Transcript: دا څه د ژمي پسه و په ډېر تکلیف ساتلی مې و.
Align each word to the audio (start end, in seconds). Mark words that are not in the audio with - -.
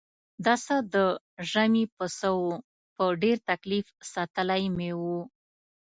دا 0.45 0.53
څه 0.65 0.75
د 0.93 0.95
ژمي 1.51 1.85
پسه 1.95 2.29
و 2.41 2.43
په 2.95 3.03
ډېر 3.21 3.37
تکلیف 3.49 3.85
ساتلی 4.13 4.63
مې 4.77 4.91
و. 4.99 5.01